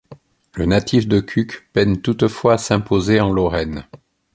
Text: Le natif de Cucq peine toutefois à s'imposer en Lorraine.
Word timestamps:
Le 0.55 0.65
natif 0.65 1.07
de 1.07 1.19
Cucq 1.19 1.69
peine 1.73 2.01
toutefois 2.01 2.53
à 2.53 2.57
s'imposer 2.57 3.21
en 3.21 3.31
Lorraine. 3.31 3.85